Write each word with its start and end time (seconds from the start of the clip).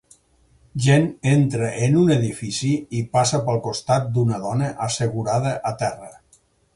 Gent 0.85 1.03
entra 1.31 1.67
en 1.87 1.99
un 2.03 2.09
edifici 2.15 2.71
i 2.99 3.03
passa 3.17 3.41
pel 3.51 3.61
costat 3.67 4.09
d'una 4.17 4.41
dona 4.47 4.71
assegurada 4.87 5.53
a 5.73 5.79
terra. 5.83 6.11